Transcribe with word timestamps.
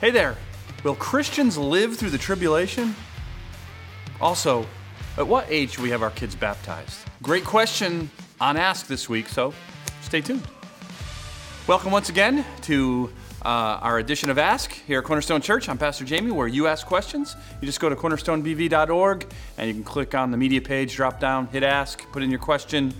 Hey 0.00 0.12
there. 0.12 0.36
Will 0.84 0.94
Christians 0.94 1.58
live 1.58 1.96
through 1.96 2.10
the 2.10 2.18
tribulation? 2.18 2.94
Also, 4.20 4.64
at 5.16 5.26
what 5.26 5.46
age 5.48 5.74
do 5.74 5.82
we 5.82 5.90
have 5.90 6.04
our 6.04 6.12
kids 6.12 6.36
baptized? 6.36 7.00
Great 7.20 7.44
question 7.44 8.08
on 8.40 8.56
Ask 8.56 8.86
this 8.86 9.08
week, 9.08 9.26
so 9.26 9.52
stay 10.02 10.20
tuned. 10.20 10.46
Welcome 11.66 11.90
once 11.90 12.10
again 12.10 12.44
to 12.62 13.10
uh, 13.44 13.48
our 13.82 13.98
edition 13.98 14.30
of 14.30 14.38
Ask 14.38 14.70
here 14.70 15.00
at 15.00 15.04
Cornerstone 15.04 15.40
Church. 15.40 15.68
I'm 15.68 15.78
Pastor 15.78 16.04
Jamie, 16.04 16.30
where 16.30 16.46
you 16.46 16.68
ask 16.68 16.86
questions. 16.86 17.34
You 17.60 17.66
just 17.66 17.80
go 17.80 17.88
to 17.88 17.96
cornerstonebv.org 17.96 19.26
and 19.56 19.66
you 19.66 19.74
can 19.74 19.82
click 19.82 20.14
on 20.14 20.30
the 20.30 20.36
media 20.36 20.62
page, 20.62 20.94
drop 20.94 21.18
down, 21.18 21.48
hit 21.48 21.64
Ask, 21.64 22.08
put 22.12 22.22
in 22.22 22.30
your 22.30 22.38
question, 22.38 22.94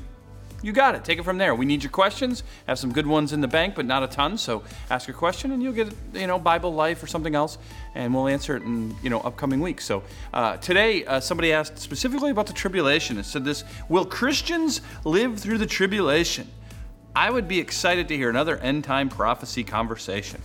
you 0.63 0.73
got 0.73 0.95
it. 0.95 1.05
Take 1.05 1.19
it 1.19 1.23
from 1.23 1.39
there. 1.39 1.55
We 1.55 1.67
need 1.67 1.83
your 1.83 1.91
questions. 1.91 2.43
Have 2.67 2.79
some 2.79 2.93
good 2.93 3.07
ones 3.07 3.33
in 3.33 3.41
the 3.41 3.49
bank, 3.49 3.75
but 3.75 3.87
not 3.87 4.03
a 4.03 4.09
ton. 4.09 4.37
So 4.37 4.65
ask 4.91 5.07
your 5.07 5.17
question, 5.17 5.53
and 5.53 5.63
you'll 5.63 5.73
get 5.73 5.93
you 6.13 6.27
know 6.27 6.39
Bible 6.39 6.75
Life 6.75 7.03
or 7.03 7.07
something 7.07 7.35
else, 7.35 7.59
and 7.95 8.13
we'll 8.13 8.29
answer 8.29 8.57
it 8.57 8.63
in 8.63 8.97
you 9.03 9.11
know 9.11 9.21
upcoming 9.21 9.61
weeks. 9.61 9.85
So 9.85 10.03
uh, 10.35 10.57
today, 10.57 11.05
uh, 11.05 11.21
somebody 11.21 11.53
asked 11.53 11.79
specifically 11.79 12.31
about 12.31 12.47
the 12.47 12.53
tribulation. 12.53 13.19
It 13.19 13.25
said 13.25 13.45
this: 13.45 13.65
Will 13.89 14.05
Christians 14.05 14.81
live 15.05 15.39
through 15.39 15.59
the 15.59 15.67
tribulation? 15.67 16.49
I 17.15 17.31
would 17.31 17.49
be 17.49 17.59
excited 17.59 18.09
to 18.09 18.17
hear 18.17 18.31
another 18.31 18.57
end 18.59 18.85
time 18.85 19.09
prophecy 19.09 19.65
conversation. 19.65 20.43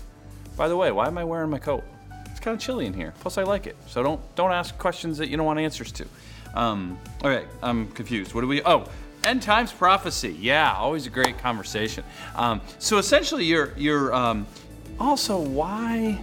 By 0.56 0.68
the 0.68 0.78
way, 0.78 0.92
why 0.92 1.08
am 1.08 1.18
I 1.18 1.24
wearing 1.24 1.50
my 1.50 1.60
coat? 1.60 1.84
It's 2.28 2.40
kind 2.40 2.56
of 2.56 2.62
chilly 2.62 2.86
in 2.86 2.94
here. 2.94 3.14
Plus, 3.20 3.40
I 3.40 3.44
like 3.44 3.66
it. 3.66 3.76
So 3.88 4.04
don't 4.04 4.36
don't 4.36 4.52
ask 4.52 4.78
questions 4.78 5.18
that 5.18 5.30
you 5.30 5.38
don't 5.38 5.46
want 5.46 5.60
answers 5.60 5.92
to. 5.94 6.06
Um, 6.54 7.00
okay, 7.24 7.48
I'm 7.64 7.88
confused. 7.94 8.36
What 8.36 8.42
do 8.42 8.48
we? 8.48 8.62
Oh, 8.62 8.88
End 9.24 9.42
times 9.42 9.72
prophecy. 9.72 10.36
Yeah, 10.40 10.74
always 10.74 11.08
a 11.08 11.10
great 11.10 11.38
conversation. 11.38 12.04
Um, 12.36 12.60
so 12.78 12.98
essentially, 12.98 13.46
you're 13.46 13.74
you're 13.78 14.14
um, 14.14 14.46
also 15.00 15.40
why 15.40 16.20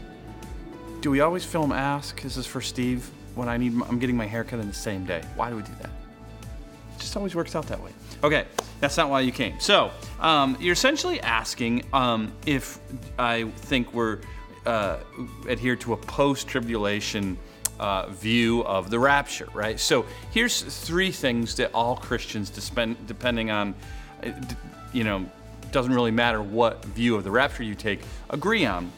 do 1.01 1.11
we 1.11 1.21
always 1.21 1.45
film 1.45 1.73
ask? 1.73 2.21
This 2.21 2.37
is 2.37 2.47
for 2.47 2.61
Steve 2.61 3.11
when 3.35 3.49
I 3.49 3.57
need 3.57 3.73
I'm 3.89 3.99
getting 3.99 4.17
my 4.17 4.27
haircut 4.27 4.61
in 4.61 4.69
the 4.69 4.75
same 4.75 5.07
day. 5.07 5.23
Why 5.35 5.49
do 5.49 5.57
we 5.57 5.63
do 5.63 5.73
that? 5.81 5.91
It 5.91 6.99
just 6.99 7.17
always 7.17 7.35
works 7.35 7.57
out 7.57 7.67
that 7.69 7.83
way. 7.83 7.91
Okay, 8.23 8.45
that's 8.81 8.99
not 8.99 9.09
why 9.09 9.21
you 9.21 9.33
came. 9.33 9.59
So 9.61 9.91
um, 10.19 10.59
you're 10.61 10.75
essentially 10.75 11.21
asking 11.23 11.87
um, 11.95 12.31
if 12.45 12.79
I 13.19 13.45
think 13.45 13.95
we're 13.95 14.19
uh, 14.67 14.99
adhere 15.49 15.77
to 15.77 15.95
a 15.95 15.97
post 15.97 16.49
tribulation 16.49 17.39
uh, 17.81 18.07
view 18.11 18.63
of 18.65 18.91
the 18.91 18.99
rapture, 18.99 19.49
right? 19.55 19.81
So 19.81 20.05
here's 20.31 20.63
three 20.63 21.11
things 21.11 21.57
that 21.57 21.73
all 21.73 21.97
Christians, 21.97 22.51
depending 22.51 23.51
on, 23.51 23.75
uh, 24.23 24.33
you 24.93 25.03
know, 25.03 25.25
doesn't 25.73 25.93
really 25.93 26.11
matter 26.11 26.43
what 26.43 26.85
view 26.85 27.17
of 27.17 27.25
the 27.25 27.31
rapture 27.31 27.63
you 27.63 27.75
take, 27.75 28.01
agree 28.29 28.67
on. 28.67 28.93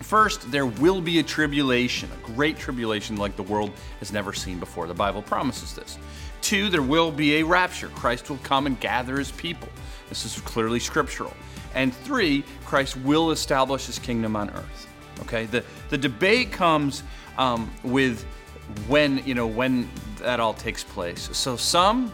First, 0.00 0.50
there 0.52 0.66
will 0.66 1.00
be 1.00 1.18
a 1.18 1.22
tribulation, 1.24 2.08
a 2.12 2.26
great 2.26 2.56
tribulation 2.56 3.16
like 3.16 3.34
the 3.36 3.42
world 3.42 3.72
has 3.98 4.12
never 4.12 4.32
seen 4.32 4.60
before. 4.60 4.86
The 4.86 4.94
Bible 4.94 5.22
promises 5.22 5.74
this. 5.74 5.98
Two, 6.40 6.68
there 6.68 6.82
will 6.82 7.10
be 7.10 7.36
a 7.36 7.42
rapture. 7.42 7.88
Christ 7.88 8.30
will 8.30 8.38
come 8.38 8.66
and 8.66 8.78
gather 8.78 9.18
his 9.18 9.32
people. 9.32 9.68
This 10.08 10.24
is 10.24 10.40
clearly 10.42 10.78
scriptural. 10.78 11.32
And 11.74 11.92
three, 11.92 12.44
Christ 12.64 12.96
will 12.98 13.32
establish 13.32 13.86
his 13.86 13.98
kingdom 13.98 14.36
on 14.36 14.50
earth. 14.50 14.86
Okay, 15.22 15.46
the, 15.46 15.64
the 15.90 15.98
debate 15.98 16.52
comes 16.52 17.02
um, 17.38 17.70
with 17.82 18.24
when 18.88 19.24
you 19.26 19.34
know 19.34 19.46
when 19.46 19.88
that 20.18 20.40
all 20.40 20.54
takes 20.54 20.84
place. 20.84 21.28
So 21.32 21.56
some 21.56 22.12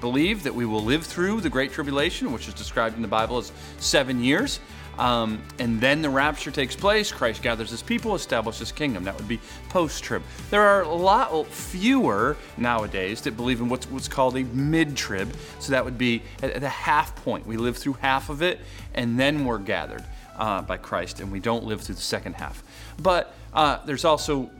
believe 0.00 0.42
that 0.42 0.54
we 0.54 0.66
will 0.66 0.82
live 0.82 1.04
through 1.04 1.40
the 1.40 1.50
Great 1.50 1.72
Tribulation, 1.72 2.32
which 2.32 2.48
is 2.48 2.54
described 2.54 2.96
in 2.96 3.02
the 3.02 3.08
Bible 3.08 3.38
as 3.38 3.52
seven 3.78 4.22
years. 4.22 4.60
Um, 4.98 5.42
and 5.58 5.78
then 5.80 6.00
the 6.00 6.08
rapture 6.08 6.50
takes 6.50 6.74
place. 6.74 7.12
Christ 7.12 7.42
gathers 7.42 7.70
his 7.70 7.82
people, 7.82 8.14
establishes 8.14 8.60
his 8.60 8.72
kingdom. 8.72 9.04
That 9.04 9.14
would 9.16 9.28
be 9.28 9.40
post 9.68 10.02
trib. 10.02 10.22
There 10.50 10.62
are 10.62 10.82
a 10.82 10.94
lot 10.94 11.46
fewer 11.48 12.36
nowadays 12.56 13.20
that 13.22 13.36
believe 13.36 13.60
in 13.60 13.68
what's, 13.68 13.90
what's 13.90 14.08
called 14.08 14.36
a 14.36 14.44
mid 14.44 14.96
trib. 14.96 15.34
So 15.58 15.72
that 15.72 15.84
would 15.84 15.98
be 15.98 16.22
at, 16.42 16.60
the 16.60 16.68
half 16.68 17.14
point. 17.16 17.46
We 17.46 17.56
live 17.58 17.76
through 17.76 17.94
half 17.94 18.30
of 18.30 18.42
it, 18.42 18.60
and 18.94 19.18
then 19.20 19.44
we're 19.44 19.58
gathered 19.58 20.04
uh, 20.36 20.62
by 20.62 20.76
Christ, 20.76 21.20
and 21.20 21.32
we 21.32 21.40
don't 21.40 21.64
live 21.64 21.80
through 21.80 21.96
the 21.96 22.00
second 22.00 22.34
half. 22.34 22.62
But 23.00 23.34
uh, 23.52 23.84
there's 23.84 24.04
also 24.04 24.50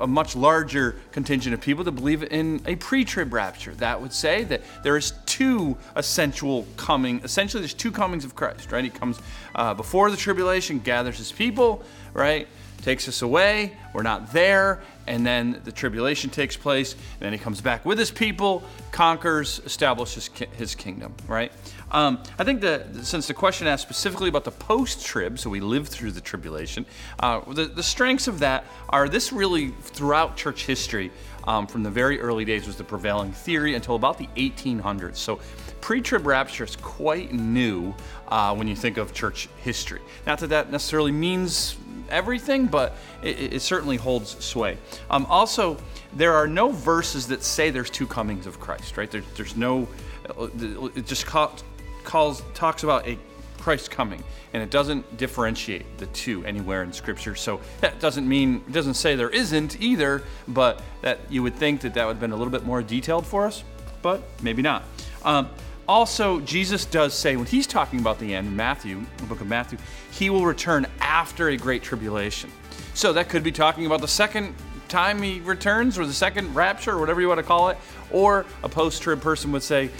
a 0.00 0.06
much 0.06 0.34
larger 0.34 0.96
contingent 1.12 1.52
of 1.52 1.60
people 1.60 1.84
that 1.84 1.92
believe 1.92 2.22
in 2.22 2.62
a 2.66 2.76
pre-trib 2.76 3.32
rapture. 3.32 3.74
That 3.74 4.00
would 4.00 4.12
say 4.12 4.44
that 4.44 4.62
there 4.82 4.96
is 4.96 5.12
two 5.26 5.76
essential 5.94 6.66
coming. 6.76 7.20
Essentially, 7.24 7.60
there's 7.60 7.74
two 7.74 7.92
comings 7.92 8.24
of 8.24 8.34
Christ. 8.34 8.72
Right? 8.72 8.84
He 8.84 8.90
comes 8.90 9.20
uh, 9.54 9.74
before 9.74 10.10
the 10.10 10.16
tribulation, 10.16 10.78
gathers 10.78 11.18
his 11.18 11.32
people. 11.32 11.82
Right? 12.14 12.48
Takes 12.82 13.08
us 13.08 13.22
away. 13.22 13.76
We're 13.92 14.02
not 14.02 14.32
there. 14.32 14.82
And 15.06 15.24
then 15.24 15.60
the 15.64 15.72
tribulation 15.72 16.30
takes 16.30 16.56
place. 16.56 16.92
And 16.92 17.20
then 17.20 17.32
he 17.32 17.38
comes 17.38 17.60
back 17.60 17.84
with 17.84 17.98
his 17.98 18.10
people, 18.10 18.62
conquers, 18.90 19.60
establishes 19.64 20.30
his 20.56 20.74
kingdom, 20.74 21.14
right? 21.28 21.52
Um, 21.92 22.22
I 22.38 22.44
think 22.44 22.60
that 22.62 23.04
since 23.04 23.28
the 23.28 23.34
question 23.34 23.66
asked 23.68 23.82
specifically 23.82 24.28
about 24.28 24.44
the 24.44 24.50
post 24.50 25.04
trib, 25.06 25.38
so 25.38 25.48
we 25.48 25.60
live 25.60 25.88
through 25.88 26.12
the 26.12 26.20
tribulation, 26.20 26.84
uh, 27.20 27.40
the, 27.52 27.66
the 27.66 27.82
strengths 27.82 28.26
of 28.26 28.40
that 28.40 28.64
are 28.88 29.08
this 29.08 29.32
really 29.32 29.68
throughout 29.68 30.36
church 30.36 30.66
history. 30.66 31.12
Um, 31.46 31.66
from 31.66 31.82
the 31.82 31.90
very 31.90 32.20
early 32.20 32.44
days 32.44 32.66
was 32.66 32.76
the 32.76 32.84
prevailing 32.84 33.32
theory 33.32 33.74
until 33.74 33.94
about 33.94 34.18
the 34.18 34.28
1800s. 34.36 35.16
So 35.16 35.40
pre-trib 35.80 36.26
rapture 36.26 36.64
is 36.64 36.76
quite 36.76 37.32
new 37.32 37.94
uh, 38.28 38.54
when 38.54 38.66
you 38.66 38.74
think 38.74 38.96
of 38.96 39.12
church 39.12 39.48
history. 39.62 40.00
Not 40.26 40.38
that 40.40 40.48
that 40.48 40.72
necessarily 40.72 41.12
means 41.12 41.76
everything, 42.08 42.66
but 42.66 42.96
it, 43.22 43.54
it 43.54 43.62
certainly 43.62 43.96
holds 43.96 44.42
sway. 44.44 44.78
Um, 45.10 45.26
also, 45.26 45.76
there 46.14 46.34
are 46.34 46.46
no 46.46 46.70
verses 46.70 47.26
that 47.28 47.42
say 47.42 47.70
there's 47.70 47.90
two 47.90 48.06
comings 48.06 48.46
of 48.46 48.58
Christ, 48.60 48.96
right? 48.96 49.10
There, 49.10 49.22
there's 49.36 49.56
no, 49.56 49.88
it 50.38 51.06
just 51.06 51.26
call, 51.26 51.54
calls, 52.04 52.42
talks 52.54 52.82
about 52.82 53.06
a 53.06 53.18
Christ 53.66 53.90
coming, 53.90 54.22
and 54.52 54.62
it 54.62 54.70
doesn't 54.70 55.16
differentiate 55.16 55.98
the 55.98 56.06
two 56.06 56.44
anywhere 56.44 56.84
in 56.84 56.92
Scripture. 56.92 57.34
So 57.34 57.60
that 57.80 57.98
doesn't 57.98 58.28
mean, 58.28 58.62
it 58.68 58.72
doesn't 58.72 58.94
say 58.94 59.16
there 59.16 59.28
isn't 59.28 59.80
either, 59.82 60.22
but 60.46 60.82
that 61.02 61.18
you 61.28 61.42
would 61.42 61.56
think 61.56 61.80
that 61.80 61.92
that 61.94 62.06
would 62.06 62.12
have 62.12 62.20
been 62.20 62.30
a 62.30 62.36
little 62.36 62.52
bit 62.52 62.64
more 62.64 62.80
detailed 62.80 63.26
for 63.26 63.44
us, 63.44 63.64
but 64.02 64.22
maybe 64.40 64.62
not. 64.62 64.84
Um, 65.24 65.50
also, 65.88 66.38
Jesus 66.42 66.84
does 66.84 67.12
say, 67.12 67.34
when 67.34 67.46
he's 67.46 67.66
talking 67.66 67.98
about 67.98 68.20
the 68.20 68.36
end 68.36 68.46
in 68.46 68.54
Matthew, 68.54 69.04
the 69.16 69.24
book 69.24 69.40
of 69.40 69.48
Matthew, 69.48 69.78
he 70.12 70.30
will 70.30 70.46
return 70.46 70.86
after 71.00 71.48
a 71.48 71.56
great 71.56 71.82
tribulation. 71.82 72.52
So 72.94 73.12
that 73.14 73.28
could 73.28 73.42
be 73.42 73.50
talking 73.50 73.84
about 73.84 74.00
the 74.00 74.06
second 74.06 74.54
time 74.86 75.20
he 75.20 75.40
returns, 75.40 75.98
or 75.98 76.06
the 76.06 76.12
second 76.12 76.54
rapture, 76.54 76.92
or 76.92 77.00
whatever 77.00 77.20
you 77.20 77.26
want 77.26 77.38
to 77.38 77.42
call 77.44 77.70
it. 77.70 77.78
Or 78.12 78.46
a 78.62 78.68
post 78.68 79.02
trib 79.02 79.20
person 79.20 79.50
would 79.50 79.64
say, 79.64 79.90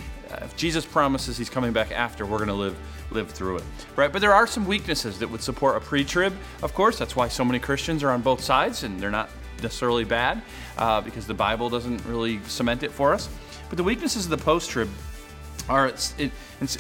if 0.43 0.57
Jesus 0.57 0.85
promises 0.85 1.37
he's 1.37 1.51
coming 1.51 1.73
back 1.73 1.93
after, 1.93 2.27
we're 2.27 2.39
going 2.39 2.49
to 2.49 2.55
live 2.55 2.77
live 3.11 3.31
through 3.31 3.59
it, 3.59 3.65
right? 3.95 4.13
But 4.13 4.21
there 4.21 4.35
are 4.35 4.47
some 4.47 4.67
weaknesses 4.67 5.19
that 5.21 5.29
would 5.29 5.41
support 5.41 5.77
a 5.77 5.81
pre-trib. 5.81 6.35
Of 6.63 6.75
course, 6.75 6.99
that's 6.99 7.15
why 7.15 7.29
so 7.29 7.45
many 7.45 7.61
Christians 7.61 8.03
are 8.03 8.11
on 8.11 8.21
both 8.21 8.43
sides, 8.43 8.83
and 8.83 8.99
they're 8.99 9.13
not 9.13 9.31
necessarily 9.63 10.05
bad 10.05 10.43
uh, 10.77 11.01
because 11.01 11.27
the 11.27 11.35
Bible 11.35 11.71
doesn't 11.71 12.05
really 12.05 12.41
cement 12.47 12.83
it 12.83 12.91
for 12.91 13.15
us. 13.15 13.29
But 13.69 13.77
the 13.77 13.85
weaknesses 13.85 14.25
of 14.25 14.31
the 14.31 14.39
post-trib 14.45 14.89
are 15.69 15.93
in, 16.19 16.31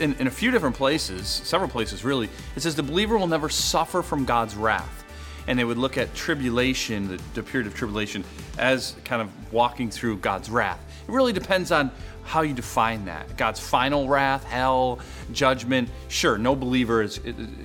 in, 0.00 0.14
in 0.14 0.26
a 0.26 0.30
few 0.30 0.50
different 0.50 0.76
places, 0.76 1.28
several 1.28 1.70
places 1.70 2.04
really. 2.04 2.28
It 2.54 2.60
says 2.60 2.74
the 2.76 2.82
believer 2.82 3.16
will 3.16 3.26
never 3.26 3.48
suffer 3.48 4.02
from 4.02 4.24
God's 4.24 4.56
wrath. 4.56 5.04
And 5.48 5.56
they 5.56 5.64
would 5.64 5.78
look 5.78 5.96
at 5.96 6.12
tribulation, 6.14 7.08
the, 7.08 7.22
the 7.34 7.42
period 7.42 7.68
of 7.68 7.74
tribulation, 7.74 8.24
as 8.58 8.96
kind 9.04 9.22
of 9.22 9.30
walking 9.52 9.90
through 9.90 10.16
God's 10.18 10.50
wrath. 10.50 10.80
It 11.06 11.12
really 11.12 11.32
depends 11.32 11.70
on 11.70 11.90
how 12.24 12.42
you 12.42 12.54
define 12.54 13.04
that. 13.04 13.36
God's 13.36 13.60
final 13.60 14.08
wrath, 14.08 14.44
hell, 14.44 14.98
judgment. 15.32 15.88
Sure, 16.08 16.36
no 16.36 16.56
believer 16.56 17.02
is, 17.02 17.20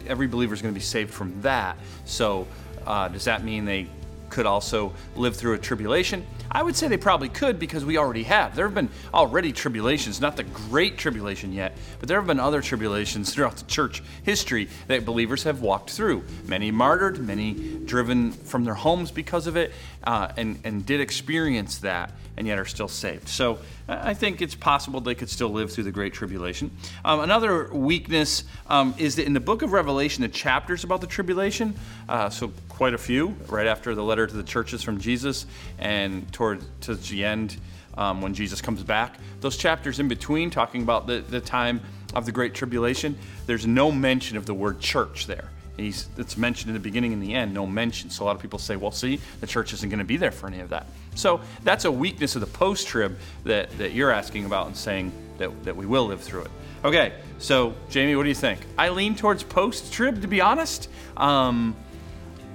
every 0.07 0.27
believer 0.27 0.53
is 0.53 0.61
going 0.61 0.73
to 0.73 0.79
be 0.79 0.83
saved 0.83 1.11
from 1.11 1.41
that. 1.41 1.77
So, 2.05 2.47
uh, 2.85 3.07
does 3.07 3.25
that 3.25 3.43
mean 3.43 3.65
they 3.65 3.87
could 4.31 4.45
also 4.45 4.93
live 5.15 5.35
through 5.35 5.53
a 5.53 5.57
tribulation? 5.57 6.25
I 6.49 6.63
would 6.63 6.75
say 6.75 6.87
they 6.87 6.97
probably 6.97 7.29
could 7.29 7.59
because 7.59 7.85
we 7.85 7.97
already 7.97 8.23
have. 8.23 8.55
There 8.55 8.65
have 8.65 8.75
been 8.75 8.89
already 9.13 9.53
tribulations, 9.53 10.19
not 10.19 10.35
the 10.35 10.43
great 10.43 10.97
tribulation 10.97 11.53
yet, 11.53 11.77
but 11.99 12.09
there 12.09 12.17
have 12.17 12.27
been 12.27 12.39
other 12.39 12.61
tribulations 12.61 13.33
throughout 13.33 13.57
the 13.57 13.65
church 13.65 14.01
history 14.23 14.67
that 14.87 15.05
believers 15.05 15.43
have 15.43 15.61
walked 15.61 15.91
through. 15.91 16.23
Many 16.45 16.71
martyred, 16.71 17.19
many 17.19 17.53
driven 17.85 18.31
from 18.31 18.65
their 18.65 18.73
homes 18.73 19.11
because 19.11 19.47
of 19.47 19.55
it, 19.55 19.71
uh, 20.03 20.29
and, 20.35 20.59
and 20.63 20.85
did 20.85 20.99
experience 20.99 21.77
that 21.79 22.11
and 22.37 22.47
yet 22.47 22.57
are 22.57 22.65
still 22.65 22.87
saved. 22.87 23.27
So 23.27 23.59
I 23.87 24.13
think 24.13 24.41
it's 24.41 24.55
possible 24.55 25.01
they 25.01 25.15
could 25.15 25.29
still 25.29 25.49
live 25.49 25.71
through 25.71 25.83
the 25.83 25.91
Great 25.91 26.13
Tribulation. 26.13 26.71
Um, 27.03 27.19
another 27.19 27.71
weakness 27.73 28.45
um, 28.67 28.95
is 28.97 29.17
that 29.17 29.25
in 29.25 29.33
the 29.33 29.39
book 29.39 29.61
of 29.61 29.73
Revelation, 29.73 30.21
the 30.21 30.29
chapters 30.29 30.83
about 30.83 31.01
the 31.01 31.07
tribulation, 31.07 31.75
uh, 32.07 32.29
so 32.29 32.51
quite 32.81 32.95
a 32.95 32.97
few, 32.97 33.35
right 33.47 33.67
after 33.67 33.93
the 33.93 34.03
letter 34.03 34.25
to 34.25 34.35
the 34.35 34.41
churches 34.41 34.81
from 34.81 34.99
Jesus 34.99 35.45
and 35.77 36.33
toward 36.33 36.63
to 36.81 36.95
the 36.95 37.23
end 37.23 37.57
um, 37.95 38.23
when 38.23 38.33
Jesus 38.33 38.59
comes 38.59 38.81
back, 38.81 39.19
those 39.39 39.55
chapters 39.55 39.99
in 39.99 40.07
between 40.07 40.49
talking 40.49 40.81
about 40.81 41.05
the, 41.05 41.19
the 41.19 41.39
time 41.39 41.79
of 42.15 42.25
the 42.25 42.31
Great 42.31 42.55
Tribulation, 42.55 43.15
there's 43.45 43.67
no 43.67 43.91
mention 43.91 44.35
of 44.35 44.47
the 44.47 44.55
word 44.55 44.79
church 44.79 45.27
there. 45.27 45.51
He's, 45.77 46.09
it's 46.17 46.37
mentioned 46.37 46.69
in 46.69 46.73
the 46.73 46.79
beginning 46.79 47.13
and 47.13 47.21
the 47.21 47.35
end, 47.35 47.53
no 47.53 47.67
mention. 47.67 48.09
So 48.09 48.23
a 48.23 48.25
lot 48.25 48.35
of 48.35 48.41
people 48.41 48.57
say, 48.57 48.77
well, 48.77 48.89
see, 48.89 49.21
the 49.41 49.45
church 49.45 49.73
isn't 49.73 49.87
going 49.87 49.99
to 49.99 50.03
be 50.03 50.17
there 50.17 50.31
for 50.31 50.47
any 50.47 50.61
of 50.61 50.69
that. 50.69 50.87
So 51.13 51.41
that's 51.63 51.85
a 51.85 51.91
weakness 51.91 52.33
of 52.33 52.41
the 52.41 52.47
post 52.47 52.87
trib 52.87 53.15
that, 53.43 53.69
that 53.77 53.93
you're 53.93 54.09
asking 54.09 54.45
about 54.45 54.65
and 54.65 54.75
saying 54.75 55.11
that, 55.37 55.65
that 55.65 55.75
we 55.75 55.85
will 55.85 56.07
live 56.07 56.21
through 56.21 56.45
it. 56.45 56.51
Okay, 56.83 57.13
so 57.37 57.75
Jamie, 57.91 58.15
what 58.15 58.23
do 58.23 58.29
you 58.29 58.33
think? 58.33 58.59
I 58.75 58.89
lean 58.89 59.15
towards 59.15 59.43
post 59.43 59.93
trib, 59.93 60.23
to 60.23 60.27
be 60.27 60.41
honest, 60.41 60.89
um, 61.15 61.75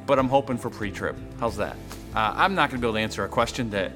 but 0.06 0.18
I'm 0.18 0.28
hoping 0.28 0.56
for 0.56 0.70
pre 0.70 0.90
trib. 0.90 1.16
How's 1.40 1.56
that? 1.56 1.76
Uh, 2.14 2.32
I'm 2.36 2.54
not 2.54 2.70
going 2.70 2.80
to 2.80 2.84
be 2.84 2.88
able 2.88 2.94
to 2.94 3.00
answer 3.00 3.24
a 3.24 3.28
question 3.28 3.70
that 3.70 3.92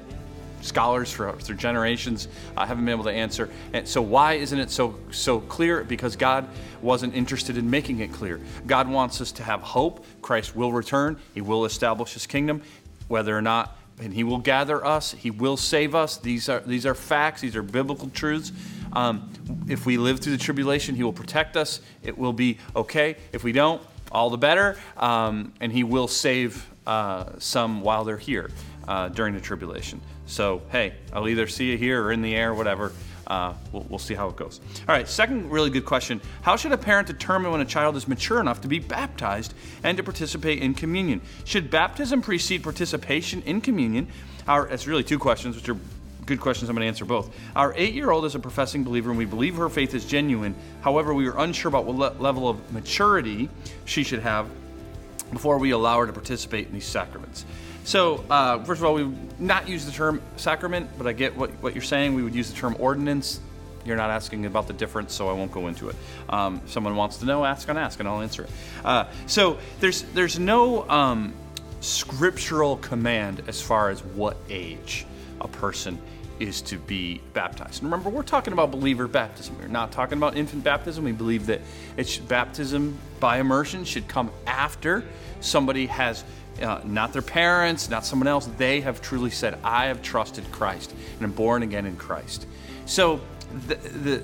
scholars 0.61 1.11
for, 1.11 1.33
through 1.33 1.55
generations 1.55 2.27
uh, 2.55 2.65
haven't 2.65 2.85
been 2.85 2.93
able 2.93 3.03
to 3.05 3.11
answer. 3.11 3.49
And 3.73 3.87
so 3.87 4.01
why 4.01 4.33
isn't 4.33 4.59
it 4.59 4.69
so 4.69 4.95
so 5.11 5.39
clear? 5.39 5.83
Because 5.83 6.15
God 6.15 6.47
wasn't 6.81 7.15
interested 7.15 7.57
in 7.57 7.69
making 7.69 7.99
it 7.99 8.13
clear. 8.13 8.39
God 8.67 8.87
wants 8.87 9.21
us 9.21 9.31
to 9.33 9.43
have 9.43 9.61
hope. 9.61 10.05
Christ 10.21 10.55
will 10.55 10.71
return. 10.71 11.17
He 11.33 11.41
will 11.41 11.65
establish 11.65 12.13
His 12.13 12.27
kingdom, 12.27 12.61
whether 13.07 13.35
or 13.35 13.41
not. 13.41 13.77
And 13.99 14.11
he 14.11 14.23
will 14.23 14.39
gather 14.39 14.83
us. 14.83 15.11
He 15.11 15.29
will 15.29 15.57
save 15.57 15.93
us. 15.93 16.17
These 16.17 16.49
are 16.49 16.61
these 16.61 16.87
are 16.87 16.95
facts. 16.95 17.41
These 17.41 17.55
are 17.55 17.61
biblical 17.61 18.09
truths. 18.09 18.51
Um, 18.93 19.29
if 19.67 19.85
we 19.85 19.97
live 19.97 20.19
through 20.19 20.33
the 20.33 20.43
tribulation, 20.43 20.95
He 20.95 21.03
will 21.03 21.13
protect 21.13 21.55
us. 21.55 21.81
It 22.03 22.17
will 22.17 22.33
be 22.33 22.57
okay. 22.75 23.17
If 23.31 23.43
we 23.43 23.51
don't, 23.51 23.81
all 24.11 24.29
the 24.29 24.37
better. 24.37 24.77
Um, 24.97 25.53
and 25.59 25.71
He 25.71 25.83
will 25.83 26.07
save 26.07 26.69
uh, 26.85 27.31
some 27.39 27.81
while 27.81 28.03
they're 28.03 28.17
here 28.17 28.51
uh, 28.87 29.09
during 29.09 29.33
the 29.33 29.41
tribulation. 29.41 30.01
So, 30.25 30.61
hey, 30.71 30.93
I'll 31.13 31.27
either 31.27 31.47
see 31.47 31.71
you 31.71 31.77
here 31.77 32.03
or 32.03 32.11
in 32.11 32.21
the 32.21 32.35
air, 32.35 32.53
whatever. 32.53 32.93
Uh, 33.27 33.53
we'll, 33.71 33.85
we'll, 33.87 33.99
see 33.99 34.13
how 34.13 34.27
it 34.27 34.35
goes. 34.35 34.59
All 34.89 34.95
right, 34.95 35.07
second 35.07 35.49
really 35.49 35.69
good 35.69 35.85
question 35.85 36.19
How 36.41 36.57
should 36.57 36.73
a 36.73 36.77
parent 36.77 37.07
determine 37.07 37.51
when 37.51 37.61
a 37.61 37.65
child 37.65 37.95
is 37.95 38.07
mature 38.07 38.41
enough 38.41 38.59
to 38.61 38.67
be 38.67 38.79
baptized 38.79 39.53
and 39.83 39.95
to 39.95 40.03
participate 40.03 40.59
in 40.59 40.73
communion? 40.73 41.21
Should 41.45 41.69
baptism 41.69 42.21
precede 42.21 42.61
participation 42.61 43.41
in 43.43 43.61
communion? 43.61 44.07
Our, 44.47 44.67
it's 44.67 44.87
really 44.87 45.03
two 45.03 45.19
questions, 45.19 45.55
which 45.55 45.69
are 45.69 45.77
good 46.25 46.39
questions. 46.39 46.69
I'm 46.69 46.75
going 46.75 46.85
to 46.85 46.87
answer 46.87 47.05
both. 47.05 47.33
Our 47.55 47.73
eight 47.75 47.93
year 47.93 48.11
old 48.11 48.25
is 48.25 48.35
a 48.35 48.39
professing 48.39 48.83
believer, 48.83 49.09
and 49.09 49.17
we 49.17 49.25
believe 49.25 49.55
her 49.55 49.69
faith 49.69 49.93
is 49.93 50.05
genuine. 50.05 50.55
However, 50.81 51.13
we 51.13 51.27
are 51.27 51.37
unsure 51.37 51.69
about 51.69 51.85
what 51.85 51.95
le- 51.95 52.21
level 52.21 52.47
of 52.47 52.71
maturity 52.73 53.49
she 53.85 54.03
should 54.03 54.19
have 54.19 54.47
before 55.31 55.57
we 55.57 55.71
allow 55.71 55.99
her 55.99 56.07
to 56.07 56.13
participate 56.13 56.67
in 56.67 56.73
these 56.73 56.85
sacraments. 56.85 57.45
So, 57.83 58.23
uh, 58.29 58.63
first 58.63 58.79
of 58.79 58.85
all, 58.85 58.93
we 58.93 59.05
would 59.05 59.41
not 59.41 59.67
use 59.67 59.85
the 59.85 59.91
term 59.91 60.21
sacrament, 60.35 60.89
but 60.97 61.07
I 61.07 61.13
get 61.13 61.35
what, 61.35 61.49
what 61.63 61.73
you're 61.73 61.81
saying. 61.81 62.13
We 62.13 62.23
would 62.23 62.35
use 62.35 62.51
the 62.51 62.57
term 62.57 62.75
ordinance. 62.79 63.39
You're 63.83 63.97
not 63.97 64.11
asking 64.11 64.45
about 64.45 64.67
the 64.67 64.73
difference, 64.73 65.15
so 65.15 65.27
I 65.29 65.33
won't 65.33 65.51
go 65.51 65.67
into 65.67 65.89
it. 65.89 65.95
Um, 66.29 66.61
if 66.63 66.71
someone 66.71 66.95
wants 66.95 67.17
to 67.17 67.25
know, 67.25 67.43
ask 67.43 67.67
on 67.69 67.77
ask, 67.77 67.99
and 67.99 68.07
I'll 68.07 68.21
answer 68.21 68.43
it. 68.43 68.49
Uh, 68.85 69.05
so, 69.25 69.57
there's 69.79 70.03
there's 70.13 70.37
no 70.37 70.87
um, 70.87 71.33
scriptural 71.79 72.77
command 72.77 73.41
as 73.47 73.59
far 73.59 73.89
as 73.89 74.03
what 74.03 74.37
age 74.49 75.07
a 75.45 75.47
person 75.49 75.99
is 76.39 76.61
to 76.63 76.77
be 76.77 77.21
baptized. 77.33 77.83
And 77.83 77.91
remember, 77.91 78.09
we're 78.09 78.23
talking 78.23 78.51
about 78.51 78.71
believer 78.71 79.07
baptism. 79.07 79.55
We're 79.59 79.67
not 79.67 79.91
talking 79.91 80.17
about 80.17 80.35
infant 80.35 80.63
baptism. 80.63 81.03
We 81.03 81.11
believe 81.11 81.45
that 81.45 81.61
it's 81.97 82.17
baptism 82.17 82.97
by 83.19 83.39
immersion 83.39 83.85
should 83.85 84.07
come 84.07 84.31
after 84.47 85.03
somebody 85.39 85.85
has 85.87 86.23
uh, 86.61 86.81
not 86.83 87.13
their 87.13 87.21
parents, 87.21 87.89
not 87.89 88.05
someone 88.05 88.27
else. 88.27 88.47
They 88.57 88.81
have 88.81 89.01
truly 89.01 89.29
said, 89.29 89.57
I 89.63 89.85
have 89.85 90.01
trusted 90.01 90.51
Christ 90.51 90.91
and 91.15 91.23
am 91.23 91.31
born 91.31 91.63
again 91.63 91.85
in 91.85 91.95
Christ. 91.95 92.47
So 92.85 93.21
the, 93.67 93.75
the, 93.75 94.23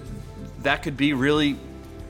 that 0.61 0.83
could 0.83 0.97
be 0.97 1.13
really 1.13 1.57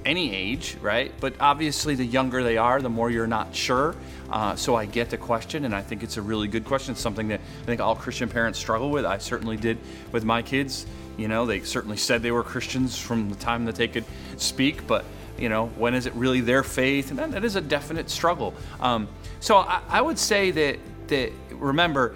any 0.07 0.33
age, 0.33 0.77
right? 0.81 1.11
But 1.19 1.33
obviously, 1.39 1.93
the 1.93 2.05
younger 2.05 2.41
they 2.41 2.57
are, 2.57 2.81
the 2.81 2.89
more 2.89 3.11
you're 3.11 3.27
not 3.27 3.53
sure. 3.53 3.95
Uh, 4.31 4.55
so 4.55 4.75
I 4.75 4.85
get 4.85 5.09
the 5.09 5.17
question, 5.17 5.65
and 5.65 5.75
I 5.75 5.81
think 5.81 6.01
it's 6.01 6.17
a 6.17 6.21
really 6.21 6.47
good 6.47 6.65
question. 6.65 6.93
It's 6.93 7.01
something 7.01 7.27
that 7.27 7.41
I 7.61 7.65
think 7.65 7.81
all 7.81 7.95
Christian 7.95 8.29
parents 8.29 8.57
struggle 8.57 8.89
with. 8.89 9.05
I 9.05 9.17
certainly 9.17 9.57
did 9.57 9.77
with 10.11 10.23
my 10.23 10.41
kids. 10.41 10.85
You 11.17 11.27
know, 11.27 11.45
they 11.45 11.61
certainly 11.61 11.97
said 11.97 12.21
they 12.21 12.31
were 12.31 12.43
Christians 12.43 12.97
from 12.97 13.29
the 13.29 13.35
time 13.35 13.65
that 13.65 13.75
they 13.75 13.87
could 13.87 14.05
speak, 14.37 14.87
but 14.87 15.03
you 15.37 15.49
know, 15.49 15.67
when 15.77 15.93
is 15.93 16.05
it 16.05 16.13
really 16.13 16.41
their 16.41 16.63
faith? 16.63 17.11
And 17.11 17.19
that, 17.19 17.31
that 17.31 17.43
is 17.43 17.55
a 17.55 17.61
definite 17.61 18.09
struggle. 18.09 18.53
Um, 18.79 19.07
so 19.39 19.57
I, 19.57 19.81
I 19.87 20.01
would 20.01 20.17
say 20.17 20.51
that 20.51 20.79
that 21.07 21.31
remember 21.51 22.15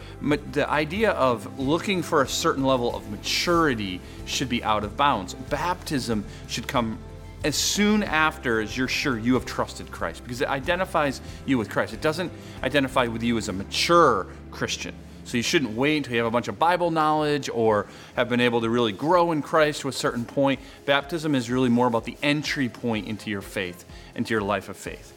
the 0.51 0.69
idea 0.69 1.11
of 1.11 1.59
looking 1.59 2.03
for 2.03 2.21
a 2.21 2.27
certain 2.27 2.63
level 2.63 2.93
of 2.95 3.09
maturity 3.09 4.01
should 4.25 4.49
be 4.49 4.63
out 4.63 4.83
of 4.83 4.97
bounds. 4.97 5.33
Baptism 5.33 6.25
should 6.47 6.67
come 6.67 6.97
as 7.43 7.55
soon 7.55 8.03
after 8.03 8.61
as 8.61 8.77
you're 8.77 8.87
sure 8.87 9.17
you 9.17 9.33
have 9.33 9.45
trusted 9.45 9.91
Christ 9.91 10.23
because 10.23 10.41
it 10.41 10.47
identifies 10.47 11.21
you 11.45 11.57
with 11.57 11.69
Christ. 11.69 11.93
It 11.93 12.01
doesn't 12.01 12.31
identify 12.63 13.07
with 13.07 13.23
you 13.23 13.37
as 13.37 13.49
a 13.49 13.53
mature 13.53 14.27
Christian. 14.51 14.93
So 15.23 15.37
you 15.37 15.43
shouldn't 15.43 15.75
wait 15.75 15.97
until 15.97 16.13
you 16.13 16.19
have 16.19 16.27
a 16.27 16.31
bunch 16.31 16.47
of 16.47 16.59
Bible 16.59 16.91
knowledge 16.91 17.49
or 17.49 17.87
have 18.15 18.27
been 18.27 18.41
able 18.41 18.61
to 18.61 18.69
really 18.69 18.91
grow 18.91 19.31
in 19.31 19.41
Christ 19.41 19.81
to 19.81 19.87
a 19.87 19.93
certain 19.93 20.25
point. 20.25 20.59
Baptism 20.85 21.35
is 21.35 21.49
really 21.49 21.69
more 21.69 21.87
about 21.87 22.05
the 22.05 22.17
entry 22.21 22.69
point 22.69 23.07
into 23.07 23.29
your 23.29 23.41
faith, 23.41 23.85
into 24.15 24.33
your 24.33 24.41
life 24.41 24.67
of 24.67 24.77
faith. 24.77 25.13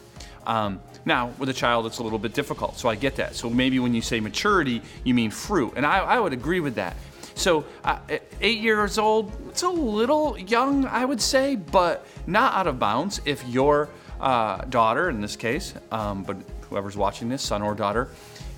Um, 0.46 0.80
now, 1.06 1.32
with 1.38 1.48
a 1.48 1.54
child, 1.54 1.86
it's 1.86 1.98
a 1.98 2.02
little 2.02 2.18
bit 2.18 2.32
difficult, 2.32 2.78
so 2.78 2.88
I 2.88 2.94
get 2.94 3.16
that. 3.16 3.34
So 3.34 3.50
maybe 3.50 3.78
when 3.78 3.94
you 3.94 4.02
say 4.02 4.20
maturity, 4.20 4.82
you 5.04 5.14
mean 5.14 5.30
fruit. 5.30 5.74
And 5.76 5.84
I, 5.84 5.98
I 5.98 6.20
would 6.20 6.32
agree 6.32 6.60
with 6.60 6.76
that. 6.76 6.96
So, 7.34 7.64
uh, 7.82 7.98
eight 8.40 8.60
years 8.60 8.98
old, 8.98 9.32
it's 9.48 9.62
a 9.62 9.68
little 9.68 10.38
young, 10.38 10.86
I 10.86 11.04
would 11.04 11.20
say, 11.20 11.56
but 11.56 12.06
not 12.26 12.54
out 12.54 12.66
of 12.66 12.78
bounds. 12.78 13.20
If 13.24 13.46
your 13.48 13.88
uh, 14.20 14.58
daughter, 14.66 15.10
in 15.10 15.20
this 15.20 15.36
case, 15.36 15.74
um, 15.90 16.22
but 16.22 16.36
whoever's 16.68 16.96
watching 16.96 17.28
this, 17.28 17.42
son 17.42 17.62
or 17.62 17.74
daughter, 17.74 18.08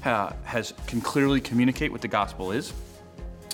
uh, 0.05 0.32
has 0.44 0.75
can 0.87 1.00
clearly 1.00 1.40
communicate 1.40 1.90
what 1.90 2.02
the 2.02 2.08
gospel 2.08 2.52
is, 2.52 2.73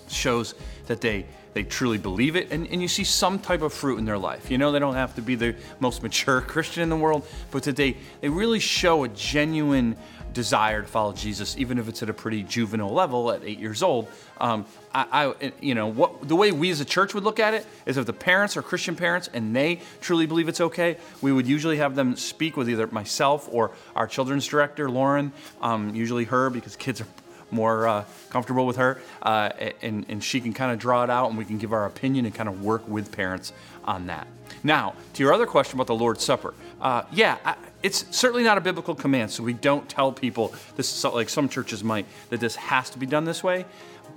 shows 0.08 0.54
that 0.86 1.00
they 1.00 1.24
they 1.54 1.62
truly 1.62 1.98
believe 1.98 2.34
it, 2.36 2.50
and, 2.50 2.66
and 2.68 2.80
you 2.80 2.88
see 2.88 3.04
some 3.04 3.38
type 3.38 3.62
of 3.62 3.72
fruit 3.72 3.98
in 3.98 4.04
their 4.04 4.18
life. 4.18 4.50
You 4.50 4.58
know, 4.58 4.72
they 4.72 4.78
don't 4.78 4.94
have 4.94 5.14
to 5.16 5.22
be 5.22 5.34
the 5.34 5.54
most 5.80 6.02
mature 6.02 6.40
Christian 6.48 6.82
in 6.82 6.88
the 6.88 6.96
world, 6.96 7.26
but 7.50 7.62
that 7.64 7.76
they, 7.76 7.96
they 8.20 8.28
really 8.28 8.60
show 8.60 9.04
a 9.04 9.08
genuine 9.08 9.96
desire 10.32 10.82
to 10.82 10.88
follow 10.88 11.12
Jesus, 11.12 11.56
even 11.56 11.78
if 11.78 11.88
it's 11.88 12.02
at 12.02 12.08
a 12.08 12.14
pretty 12.14 12.42
juvenile 12.42 12.92
level 12.92 13.30
at 13.30 13.44
eight 13.44 13.58
years 13.58 13.82
old. 13.82 14.08
Um, 14.40 14.66
I, 14.94 15.32
I, 15.40 15.52
you 15.60 15.74
know, 15.74 15.86
what 15.86 16.26
the 16.26 16.36
way 16.36 16.52
we 16.52 16.70
as 16.70 16.80
a 16.80 16.84
church 16.84 17.14
would 17.14 17.24
look 17.24 17.38
at 17.40 17.54
it 17.54 17.66
is 17.86 17.96
if 17.96 18.06
the 18.06 18.12
parents 18.12 18.56
are 18.56 18.62
Christian 18.62 18.96
parents 18.96 19.28
and 19.32 19.54
they 19.54 19.80
truly 20.00 20.26
believe 20.26 20.48
it's 20.48 20.60
okay, 20.60 20.96
we 21.20 21.32
would 21.32 21.46
usually 21.46 21.76
have 21.78 21.94
them 21.94 22.16
speak 22.16 22.56
with 22.56 22.68
either 22.68 22.86
myself 22.88 23.48
or 23.50 23.70
our 23.94 24.06
children's 24.06 24.46
director, 24.46 24.90
Lauren, 24.90 25.32
um, 25.60 25.94
usually 25.94 26.24
her 26.24 26.50
because 26.50 26.76
kids 26.76 27.00
are 27.00 27.06
more 27.52 27.86
uh, 27.86 28.04
comfortable 28.30 28.66
with 28.66 28.76
her, 28.76 29.00
uh, 29.22 29.50
and, 29.82 30.06
and 30.08 30.24
she 30.24 30.40
can 30.40 30.52
kind 30.52 30.72
of 30.72 30.78
draw 30.78 31.04
it 31.04 31.10
out 31.10 31.28
and 31.28 31.38
we 31.38 31.44
can 31.44 31.58
give 31.58 31.72
our 31.72 31.86
opinion 31.86 32.24
and 32.24 32.34
kind 32.34 32.48
of 32.48 32.62
work 32.62 32.86
with 32.88 33.12
parents 33.12 33.52
on 33.84 34.06
that. 34.06 34.26
Now, 34.64 34.94
to 35.14 35.22
your 35.22 35.32
other 35.32 35.46
question 35.46 35.76
about 35.76 35.86
the 35.86 35.94
Lord's 35.94 36.24
Supper, 36.24 36.54
uh, 36.80 37.02
yeah, 37.12 37.38
I, 37.44 37.56
it's 37.82 38.04
certainly 38.16 38.44
not 38.44 38.58
a 38.58 38.60
biblical 38.60 38.94
command, 38.94 39.30
so 39.30 39.42
we 39.42 39.52
don't 39.52 39.88
tell 39.88 40.12
people 40.12 40.54
this 40.76 40.92
is 40.96 41.04
like 41.04 41.28
some 41.28 41.48
churches 41.48 41.82
might 41.82 42.06
that 42.30 42.40
this 42.40 42.56
has 42.56 42.90
to 42.90 42.98
be 42.98 43.06
done 43.06 43.24
this 43.24 43.42
way. 43.42 43.64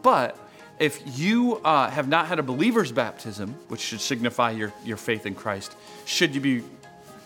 But 0.01 0.37
if 0.77 1.01
you 1.17 1.55
uh, 1.63 1.89
have 1.89 2.07
not 2.07 2.27
had 2.27 2.37
a 2.37 2.43
believer's 2.43 2.91
baptism, 2.91 3.55
which 3.69 3.81
should 3.81 4.01
signify 4.01 4.51
your, 4.51 4.73
your 4.83 4.97
faith 4.97 5.25
in 5.25 5.33
Christ, 5.33 5.75
should 6.05 6.35
you 6.35 6.41
be 6.41 6.63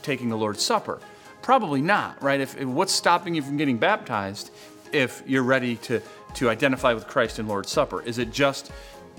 taking 0.01 0.29
the 0.29 0.37
Lord's 0.37 0.63
Supper? 0.63 0.99
Probably 1.41 1.81
not, 1.81 2.21
right? 2.21 2.39
If, 2.39 2.57
if 2.57 2.67
what's 2.67 2.93
stopping 2.93 3.33
you 3.35 3.41
from 3.41 3.57
getting 3.57 3.77
baptized 3.77 4.51
if 4.91 5.23
you're 5.25 5.43
ready 5.43 5.75
to, 5.77 6.01
to 6.35 6.49
identify 6.49 6.93
with 6.93 7.07
Christ 7.07 7.39
in 7.39 7.47
Lord's 7.47 7.71
Supper? 7.71 8.01
Is 8.01 8.17
it 8.17 8.31
just 8.31 8.71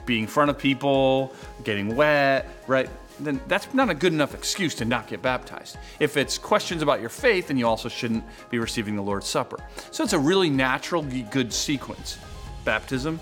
being 0.07 0.23
in 0.23 0.29
front 0.29 0.50
of 0.50 0.59
people, 0.59 1.35
getting 1.65 1.95
wet, 1.95 2.49
right? 2.67 2.89
Then 3.19 3.41
that's 3.49 3.73
not 3.75 3.91
a 3.91 3.95
good 3.95 4.12
enough 4.12 4.35
excuse 4.35 4.75
to 4.77 4.85
not 4.85 5.07
get 5.07 5.21
baptized. 5.21 5.77
If 5.99 6.17
it's 6.17 6.39
questions 6.39 6.83
about 6.83 7.00
your 7.00 7.11
faith, 7.11 7.49
then 7.49 7.59
you 7.59 7.67
also 7.67 7.89
shouldn't 7.89 8.25
be 8.50 8.59
receiving 8.59 8.97
the 8.97 9.03
Lord's 9.03 9.29
Supper. 9.29 9.59
So 9.91 10.03
it's 10.03 10.15
a 10.15 10.19
really 10.19 10.49
natural, 10.49 11.03
good 11.31 11.53
sequence. 11.53 12.19
Baptism, 12.65 13.21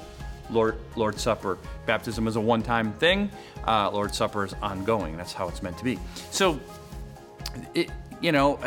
Lord, 0.50 0.76
Lord's 0.96 1.20
Supper. 1.20 1.58
Baptism 1.86 2.28
is 2.28 2.36
a 2.36 2.40
one 2.40 2.62
time 2.62 2.92
thing, 2.94 3.30
uh, 3.66 3.90
Lord's 3.90 4.16
Supper 4.16 4.44
is 4.44 4.54
ongoing. 4.62 5.16
That's 5.16 5.32
how 5.32 5.48
it's 5.48 5.62
meant 5.62 5.78
to 5.78 5.84
be. 5.84 5.98
So, 6.30 6.60
it, 7.74 7.90
you 8.20 8.32
know, 8.32 8.58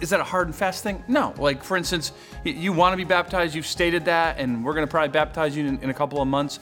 is 0.00 0.10
that 0.10 0.20
a 0.20 0.24
hard 0.24 0.48
and 0.48 0.54
fast 0.54 0.82
thing? 0.82 1.02
No. 1.08 1.34
Like, 1.38 1.62
for 1.62 1.76
instance, 1.76 2.12
you 2.44 2.72
want 2.72 2.92
to 2.92 2.96
be 2.96 3.04
baptized, 3.04 3.54
you've 3.54 3.66
stated 3.66 4.04
that, 4.06 4.38
and 4.38 4.64
we're 4.64 4.74
going 4.74 4.86
to 4.86 4.90
probably 4.90 5.10
baptize 5.10 5.56
you 5.56 5.66
in, 5.66 5.78
in 5.80 5.90
a 5.90 5.94
couple 5.94 6.20
of 6.20 6.28
months. 6.28 6.60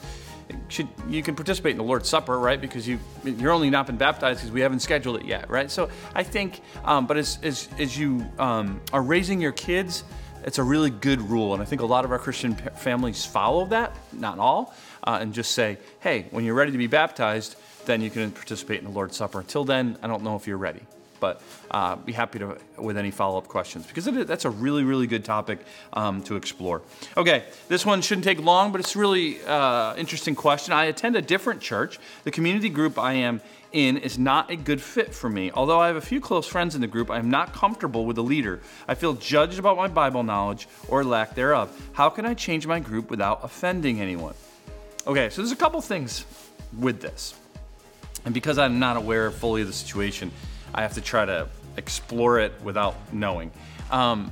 Should, 0.69 0.87
you 1.09 1.21
can 1.23 1.35
participate 1.35 1.71
in 1.71 1.77
the 1.77 1.83
Lord's 1.83 2.07
Supper, 2.07 2.39
right? 2.39 2.59
Because 2.59 2.87
you 2.87 2.99
you're 3.23 3.51
only 3.51 3.69
not 3.69 3.85
been 3.85 3.97
baptized 3.97 4.39
because 4.39 4.51
we 4.51 4.61
haven't 4.61 4.79
scheduled 4.79 5.19
it 5.19 5.25
yet, 5.25 5.49
right? 5.49 5.69
So 5.69 5.89
I 6.15 6.23
think, 6.23 6.61
um, 6.85 7.05
but 7.05 7.17
as 7.17 7.37
as, 7.43 7.67
as 7.77 7.97
you 7.97 8.25
um, 8.39 8.79
are 8.93 9.01
raising 9.01 9.41
your 9.41 9.51
kids, 9.51 10.05
it's 10.45 10.57
a 10.57 10.63
really 10.63 10.89
good 10.89 11.19
rule, 11.19 11.53
and 11.53 11.61
I 11.61 11.65
think 11.65 11.81
a 11.81 11.85
lot 11.85 12.05
of 12.05 12.11
our 12.13 12.19
Christian 12.19 12.55
families 12.55 13.25
follow 13.25 13.65
that, 13.65 13.93
not 14.13 14.39
all, 14.39 14.73
uh, 15.03 15.19
and 15.19 15.33
just 15.33 15.51
say, 15.51 15.77
hey, 15.99 16.27
when 16.31 16.45
you're 16.45 16.55
ready 16.55 16.71
to 16.71 16.77
be 16.77 16.87
baptized, 16.87 17.57
then 17.85 17.99
you 17.99 18.09
can 18.09 18.31
participate 18.31 18.79
in 18.79 18.85
the 18.85 18.91
Lord's 18.91 19.17
Supper. 19.17 19.39
Until 19.41 19.65
then, 19.65 19.97
I 20.01 20.07
don't 20.07 20.23
know 20.23 20.37
if 20.37 20.47
you're 20.47 20.57
ready. 20.57 20.81
But 21.19 21.41
uh, 21.71 21.95
be 21.95 22.13
happy 22.13 22.39
to 22.39 22.57
with 22.77 22.97
any 22.97 23.11
follow 23.11 23.37
up 23.37 23.47
questions 23.47 23.85
because 23.87 24.07
it, 24.07 24.27
that's 24.27 24.45
a 24.45 24.49
really, 24.49 24.83
really 24.83 25.07
good 25.07 25.25
topic 25.25 25.59
um, 25.93 26.21
to 26.23 26.35
explore. 26.35 26.81
Okay, 27.15 27.43
this 27.67 27.85
one 27.85 28.01
shouldn't 28.01 28.25
take 28.25 28.39
long, 28.39 28.71
but 28.71 28.79
it's 28.79 28.95
really 28.95 29.43
uh, 29.45 29.95
interesting 29.95 30.35
question. 30.35 30.73
I 30.73 30.85
attend 30.85 31.15
a 31.15 31.21
different 31.21 31.61
church. 31.61 31.99
The 32.23 32.31
community 32.31 32.69
group 32.69 32.97
I 32.97 33.13
am 33.13 33.41
in 33.71 33.97
is 33.97 34.17
not 34.17 34.49
a 34.49 34.55
good 34.55 34.81
fit 34.81 35.13
for 35.13 35.29
me. 35.29 35.51
Although 35.51 35.79
I 35.79 35.87
have 35.87 35.95
a 35.95 36.01
few 36.01 36.21
close 36.21 36.47
friends 36.47 36.75
in 36.75 36.81
the 36.81 36.87
group, 36.87 37.11
I 37.11 37.19
am 37.19 37.29
not 37.29 37.53
comfortable 37.53 38.05
with 38.05 38.15
the 38.15 38.23
leader. 38.23 38.61
I 38.87 38.95
feel 38.95 39.13
judged 39.13 39.59
about 39.59 39.77
my 39.77 39.87
Bible 39.87 40.23
knowledge 40.23 40.67
or 40.87 41.03
lack 41.03 41.35
thereof. 41.35 41.69
How 41.93 42.09
can 42.09 42.25
I 42.25 42.33
change 42.33 42.65
my 42.65 42.79
group 42.79 43.09
without 43.09 43.43
offending 43.43 43.99
anyone? 43.99 44.35
Okay, 45.05 45.29
so 45.29 45.41
there's 45.41 45.51
a 45.51 45.57
couple 45.57 45.79
things 45.81 46.25
with 46.77 47.01
this. 47.01 47.33
And 48.25 48.33
because 48.33 48.57
I'm 48.57 48.79
not 48.79 48.97
aware 48.97 49.31
fully 49.31 49.61
of 49.61 49.67
the 49.67 49.73
situation, 49.73 50.31
I 50.73 50.81
have 50.81 50.93
to 50.93 51.01
try 51.01 51.25
to 51.25 51.47
explore 51.77 52.39
it 52.39 52.53
without 52.63 52.95
knowing. 53.13 53.51
Um, 53.91 54.31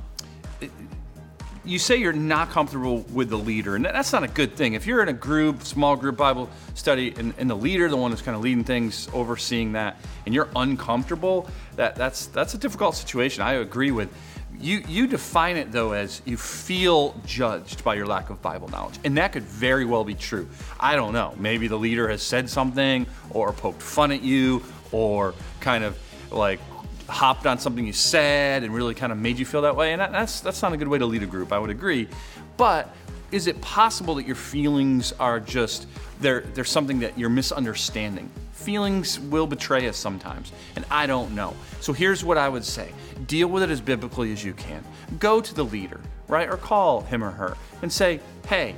you 1.66 1.78
say 1.80 1.96
you're 1.96 2.12
not 2.12 2.50
comfortable 2.50 2.98
with 3.12 3.28
the 3.28 3.38
leader, 3.38 3.74
and 3.74 3.84
that's 3.84 4.12
not 4.12 4.22
a 4.22 4.28
good 4.28 4.54
thing. 4.54 4.74
If 4.74 4.86
you're 4.86 5.02
in 5.02 5.08
a 5.08 5.12
group, 5.12 5.62
small 5.62 5.96
group 5.96 6.16
Bible 6.16 6.48
study, 6.74 7.12
and, 7.16 7.34
and 7.38 7.50
the 7.50 7.56
leader, 7.56 7.88
the 7.88 7.96
one 7.96 8.12
who's 8.12 8.22
kind 8.22 8.36
of 8.36 8.42
leading 8.42 8.62
things, 8.62 9.08
overseeing 9.12 9.72
that, 9.72 9.96
and 10.24 10.34
you're 10.34 10.48
uncomfortable, 10.54 11.50
that, 11.74 11.96
that's, 11.96 12.26
that's 12.26 12.54
a 12.54 12.58
difficult 12.58 12.94
situation. 12.94 13.42
I 13.42 13.54
agree 13.54 13.90
with. 13.90 14.14
You, 14.58 14.82
you 14.88 15.06
define 15.06 15.58
it 15.58 15.70
though 15.70 15.92
as 15.92 16.22
you 16.24 16.38
feel 16.38 17.14
judged 17.26 17.84
by 17.84 17.94
your 17.94 18.06
lack 18.06 18.30
of 18.30 18.40
Bible 18.40 18.68
knowledge. 18.68 18.98
And 19.04 19.18
that 19.18 19.32
could 19.32 19.42
very 19.42 19.84
well 19.84 20.02
be 20.02 20.14
true. 20.14 20.48
I 20.80 20.96
don't 20.96 21.12
know. 21.12 21.34
Maybe 21.36 21.68
the 21.68 21.76
leader 21.76 22.08
has 22.08 22.22
said 22.22 22.48
something 22.48 23.06
or 23.30 23.52
poked 23.52 23.82
fun 23.82 24.12
at 24.12 24.22
you 24.22 24.62
or 24.92 25.34
kind 25.60 25.84
of 25.84 25.98
like 26.36 26.60
hopped 27.08 27.46
on 27.46 27.58
something 27.58 27.86
you 27.86 27.92
said 27.92 28.62
and 28.62 28.74
really 28.74 28.94
kind 28.94 29.12
of 29.12 29.18
made 29.18 29.38
you 29.38 29.46
feel 29.46 29.62
that 29.62 29.76
way. 29.76 29.92
And 29.92 30.00
that's, 30.00 30.40
that's 30.40 30.62
not 30.62 30.72
a 30.72 30.76
good 30.76 30.88
way 30.88 30.98
to 30.98 31.06
lead 31.06 31.22
a 31.22 31.26
group, 31.26 31.52
I 31.52 31.58
would 31.58 31.70
agree. 31.70 32.08
But 32.56 32.94
is 33.32 33.46
it 33.46 33.60
possible 33.60 34.14
that 34.16 34.26
your 34.26 34.36
feelings 34.36 35.12
are 35.12 35.40
just, 35.40 35.86
they're, 36.20 36.40
they're 36.40 36.64
something 36.64 37.00
that 37.00 37.18
you're 37.18 37.30
misunderstanding? 37.30 38.30
Feelings 38.52 39.20
will 39.20 39.46
betray 39.46 39.86
us 39.88 39.96
sometimes, 39.96 40.52
and 40.74 40.84
I 40.90 41.06
don't 41.06 41.34
know. 41.34 41.54
So 41.80 41.92
here's 41.92 42.24
what 42.24 42.38
I 42.38 42.48
would 42.48 42.64
say 42.64 42.90
deal 43.26 43.48
with 43.48 43.62
it 43.62 43.70
as 43.70 43.80
biblically 43.80 44.32
as 44.32 44.44
you 44.44 44.54
can. 44.54 44.84
Go 45.18 45.40
to 45.40 45.54
the 45.54 45.64
leader, 45.64 46.00
right? 46.28 46.48
Or 46.48 46.56
call 46.56 47.02
him 47.02 47.22
or 47.22 47.30
her 47.30 47.56
and 47.82 47.92
say, 47.92 48.20
hey, 48.48 48.74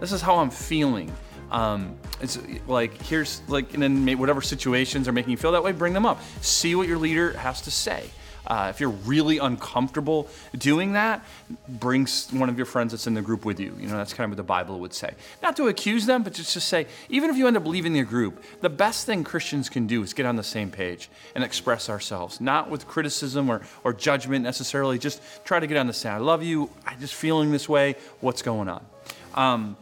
this 0.00 0.12
is 0.12 0.20
how 0.20 0.36
I'm 0.36 0.50
feeling. 0.50 1.12
Um, 1.50 1.96
it's 2.20 2.38
like 2.66 3.00
here's 3.02 3.40
like 3.48 3.74
and 3.74 3.82
then 3.82 4.18
whatever 4.18 4.40
situations 4.42 5.08
are 5.08 5.12
making 5.12 5.30
you 5.30 5.36
feel 5.36 5.52
that 5.52 5.62
way, 5.62 5.72
bring 5.72 5.92
them 5.92 6.06
up. 6.06 6.20
See 6.40 6.74
what 6.74 6.88
your 6.88 6.98
leader 6.98 7.32
has 7.32 7.62
to 7.62 7.70
say. 7.70 8.10
Uh, 8.48 8.68
if 8.70 8.80
you're 8.80 8.90
really 8.90 9.36
uncomfortable 9.38 10.26
doing 10.56 10.92
that, 10.92 11.22
bring 11.68 12.06
one 12.32 12.48
of 12.48 12.56
your 12.56 12.64
friends 12.64 12.92
that's 12.92 13.06
in 13.06 13.12
the 13.12 13.20
group 13.20 13.44
with 13.44 13.60
you. 13.60 13.76
You 13.78 13.88
know, 13.88 13.98
that's 13.98 14.14
kind 14.14 14.24
of 14.24 14.30
what 14.30 14.38
the 14.38 14.42
Bible 14.42 14.80
would 14.80 14.94
say. 14.94 15.12
Not 15.42 15.54
to 15.56 15.68
accuse 15.68 16.06
them, 16.06 16.22
but 16.22 16.32
just 16.32 16.54
to 16.54 16.60
say, 16.60 16.86
even 17.10 17.28
if 17.28 17.36
you 17.36 17.46
end 17.46 17.58
up 17.58 17.66
leaving 17.66 17.92
the 17.92 18.02
group, 18.04 18.42
the 18.62 18.70
best 18.70 19.04
thing 19.04 19.22
Christians 19.22 19.68
can 19.68 19.86
do 19.86 20.02
is 20.02 20.14
get 20.14 20.24
on 20.24 20.36
the 20.36 20.42
same 20.42 20.70
page 20.70 21.10
and 21.34 21.44
express 21.44 21.90
ourselves, 21.90 22.40
not 22.40 22.70
with 22.70 22.86
criticism 22.86 23.50
or, 23.50 23.60
or 23.84 23.92
judgment 23.92 24.44
necessarily. 24.44 24.98
Just 24.98 25.20
try 25.44 25.60
to 25.60 25.66
get 25.66 25.76
on 25.76 25.86
the 25.86 25.92
same. 25.92 26.12
I 26.12 26.18
love 26.18 26.42
you. 26.42 26.70
I'm 26.86 26.98
just 27.00 27.14
feeling 27.14 27.52
this 27.52 27.68
way. 27.68 27.96
What's 28.20 28.40
going 28.40 28.70
on? 28.70 28.86
Um, 29.34 29.76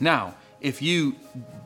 now, 0.00 0.34
if 0.62 0.80
you 0.80 1.16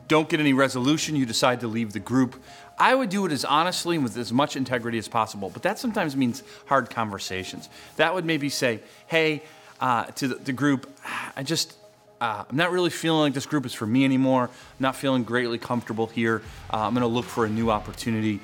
don't 0.07 0.27
get 0.27 0.39
any 0.39 0.53
resolution, 0.53 1.15
you 1.15 1.25
decide 1.25 1.61
to 1.61 1.67
leave 1.67 1.93
the 1.93 1.99
group. 1.99 2.41
I 2.79 2.93
would 2.93 3.09
do 3.09 3.25
it 3.25 3.31
as 3.31 3.45
honestly 3.45 3.95
and 3.95 4.03
with 4.03 4.17
as 4.17 4.31
much 4.31 4.55
integrity 4.55 4.97
as 4.97 5.07
possible, 5.07 5.49
but 5.49 5.63
that 5.63 5.79
sometimes 5.79 6.15
means 6.15 6.43
hard 6.65 6.89
conversations. 6.89 7.69
That 7.95 8.13
would 8.13 8.25
maybe 8.25 8.49
say, 8.49 8.81
hey, 9.07 9.43
uh, 9.79 10.05
to 10.05 10.27
the, 10.27 10.35
the, 10.35 10.53
group, 10.53 10.91
I 11.35 11.43
just, 11.43 11.75
uh, 12.19 12.43
I'm 12.49 12.55
not 12.55 12.71
really 12.71 12.89
feeling 12.89 13.21
like 13.21 13.33
this 13.33 13.45
group 13.45 13.65
is 13.65 13.73
for 13.73 13.85
me 13.85 14.03
anymore. 14.05 14.43
I'm 14.45 14.79
not 14.79 14.95
feeling 14.95 15.23
greatly 15.23 15.57
comfortable 15.57 16.07
here. 16.07 16.41
Uh, 16.71 16.79
I'm 16.79 16.93
gonna 16.93 17.07
look 17.07 17.25
for 17.25 17.45
a 17.45 17.49
new 17.49 17.69
opportunity. 17.69 18.39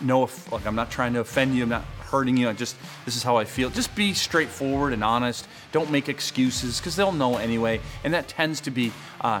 No, 0.00 0.28
like 0.50 0.66
I'm 0.66 0.74
not 0.74 0.90
trying 0.90 1.12
to 1.14 1.20
offend 1.20 1.54
you. 1.54 1.62
I'm 1.62 1.68
not 1.68 1.84
hurting 2.10 2.36
you. 2.36 2.48
I 2.48 2.52
just 2.52 2.76
this 3.04 3.16
is 3.16 3.22
how 3.22 3.36
I 3.36 3.44
feel. 3.44 3.70
Just 3.70 3.94
be 3.94 4.14
straightforward 4.14 4.92
and 4.92 5.04
honest. 5.04 5.46
Don't 5.72 5.90
make 5.90 6.08
excuses 6.08 6.78
because 6.78 6.96
they'll 6.96 7.12
know 7.12 7.36
anyway, 7.36 7.80
and 8.04 8.14
that 8.14 8.28
tends 8.28 8.60
to 8.62 8.70
be 8.70 8.92
uh, 9.20 9.40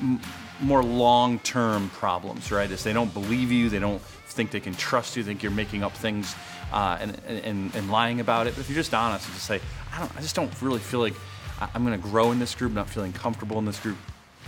m- 0.00 0.20
more 0.60 0.82
long-term 0.82 1.88
problems, 1.90 2.50
right? 2.52 2.70
Is 2.70 2.84
they 2.84 2.92
don't 2.92 3.12
believe 3.12 3.50
you, 3.50 3.68
they 3.68 3.78
don't 3.78 4.00
think 4.00 4.50
they 4.50 4.60
can 4.60 4.74
trust 4.74 5.16
you, 5.16 5.24
think 5.24 5.42
you're 5.42 5.52
making 5.52 5.82
up 5.82 5.92
things 5.92 6.34
uh, 6.72 6.98
and, 7.00 7.20
and, 7.26 7.74
and 7.74 7.90
lying 7.90 8.20
about 8.20 8.46
it. 8.46 8.54
But 8.54 8.60
if 8.60 8.68
you're 8.68 8.76
just 8.76 8.94
honest 8.94 9.24
and 9.26 9.34
just 9.34 9.46
say, 9.46 9.60
I 9.92 9.98
don't, 9.98 10.16
I 10.16 10.20
just 10.20 10.36
don't 10.36 10.50
really 10.62 10.80
feel 10.80 11.00
like 11.00 11.14
I'm 11.60 11.84
going 11.84 12.00
to 12.00 12.08
grow 12.08 12.32
in 12.32 12.38
this 12.38 12.54
group, 12.54 12.72
not 12.72 12.88
feeling 12.88 13.12
comfortable 13.12 13.58
in 13.58 13.64
this 13.64 13.80
group, 13.80 13.96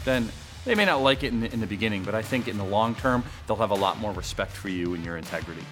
then 0.05 0.29
they 0.65 0.75
may 0.75 0.85
not 0.85 1.03
like 1.03 1.23
it 1.23 1.29
in 1.29 1.41
the, 1.41 1.53
in 1.53 1.61
the 1.61 1.67
beginning, 1.67 2.05
but 2.05 2.15
I 2.15 2.23
think 2.23 2.49
in 2.49 2.59
the 2.59 2.65
long 2.65 2.95
term, 2.95 3.25
they'll 3.47 3.57
have 3.57 3.71
a 3.71 3.75
lot 3.75 3.99
more 3.99 4.13
respect 4.13 4.53
for 4.53 4.69
you 4.69 4.95
and 4.95 5.05
your 5.05 5.17
integrity. 5.17 5.63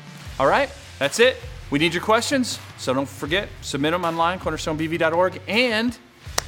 All 0.41 0.47
right, 0.47 0.71
that's 0.99 1.21
it. 1.21 1.37
We 1.71 1.79
need 1.79 1.93
your 1.93 2.03
questions, 2.03 2.59
so 2.79 2.95
don't 2.95 3.09
forget, 3.09 3.49
submit 3.61 3.93
them 3.93 4.05
online, 4.05 4.39
cornerstonebv.org, 4.39 5.43
and 5.47 5.97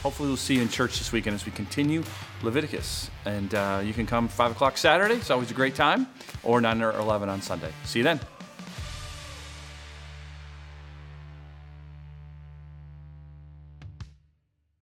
hopefully 0.02 0.28
we'll 0.28 0.38
see 0.38 0.54
you 0.54 0.62
in 0.62 0.68
church 0.68 0.98
this 0.98 1.12
weekend 1.12 1.34
as 1.34 1.44
we 1.44 1.52
continue 1.52 2.02
Leviticus. 2.42 3.10
And 3.26 3.54
uh, 3.54 3.82
you 3.84 3.92
can 3.92 4.06
come 4.06 4.28
5 4.28 4.52
o'clock 4.52 4.78
Saturday, 4.78 5.16
it's 5.16 5.30
always 5.30 5.50
a 5.50 5.54
great 5.54 5.74
time, 5.74 6.06
or 6.42 6.60
9 6.60 6.80
or 6.80 6.92
11 6.92 7.28
on 7.28 7.42
Sunday. 7.42 7.72
See 7.84 7.98
you 7.98 8.04
then. 8.04 8.20